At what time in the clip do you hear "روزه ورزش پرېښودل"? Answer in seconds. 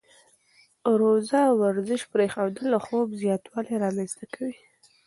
0.99-2.69